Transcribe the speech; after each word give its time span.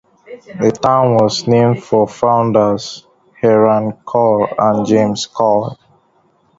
The 0.59 0.71
town 0.71 1.13
was 1.17 1.47
named 1.47 1.83
for 1.83 2.07
founders 2.07 3.05
Hiram 3.39 3.91
Cole 4.03 4.47
and 4.57 4.83
James 4.83 5.27
Cole. 5.27 5.77